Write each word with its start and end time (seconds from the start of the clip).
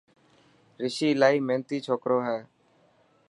رشي 0.81 1.07
الاهي 1.11 1.39
ميهنتي 1.47 1.77
ڇوڪرو 1.85 2.19
هي. 2.27 2.39